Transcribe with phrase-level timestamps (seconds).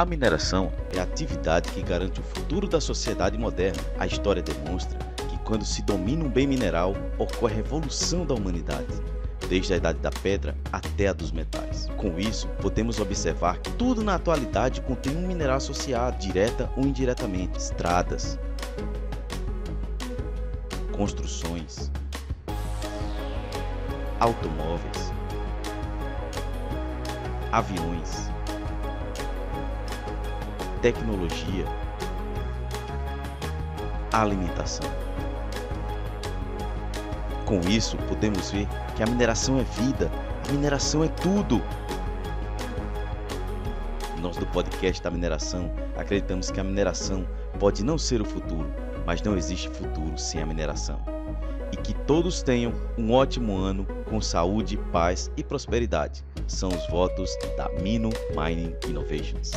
[0.00, 3.82] A mineração é a atividade que garante o futuro da sociedade moderna.
[3.98, 8.98] A história demonstra que quando se domina um bem mineral, ocorre a revolução da humanidade
[9.46, 11.86] desde a Idade da Pedra até a dos metais.
[11.98, 17.58] Com isso, podemos observar que tudo na atualidade contém um mineral associado, direta ou indiretamente:
[17.58, 18.38] estradas,
[20.92, 21.90] construções,
[24.18, 25.12] automóveis,
[27.52, 28.29] aviões,
[30.80, 31.64] tecnologia,
[34.12, 34.88] alimentação.
[37.44, 38.66] Com isso, podemos ver
[38.96, 40.10] que a mineração é vida,
[40.48, 41.62] a mineração é tudo.
[44.20, 47.26] Nós do podcast da mineração acreditamos que a mineração
[47.58, 48.72] pode não ser o futuro,
[49.06, 51.00] mas não existe futuro sem a mineração.
[51.72, 56.24] E que todos tenham um ótimo ano com saúde, paz e prosperidade.
[56.46, 59.52] São os votos da Mino Mining Innovations.